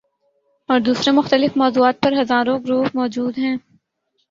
اور 0.69 0.79
دوسرے 0.79 1.11
مختلف 1.11 1.57
موضوعات 1.57 2.01
پر 2.01 2.13
ہزاروں 2.21 2.59
گروپ 2.65 2.95
موجود 2.95 3.37
ہیں۔ 3.37 3.55